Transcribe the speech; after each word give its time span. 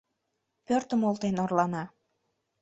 Пӧртым 0.65 1.01
олтен 1.07 1.35
орлана. 1.43 1.83